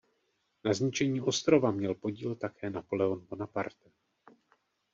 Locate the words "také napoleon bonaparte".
2.35-3.91